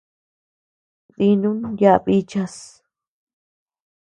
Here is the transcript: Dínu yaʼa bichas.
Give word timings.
Dínu 1.17 1.51
yaʼa 1.79 2.03
bichas. 2.03 2.55